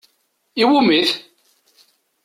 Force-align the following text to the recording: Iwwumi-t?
Iwwumi-t? 0.61 1.09